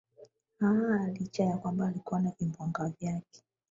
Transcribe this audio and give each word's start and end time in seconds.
aa 0.61 1.07
licha 1.07 1.43
ya 1.43 1.57
kwamba 1.57 1.87
alikuwa 1.87 2.19
na 2.19 2.31
vimbwanga 2.39 2.93
vyake 2.99 3.43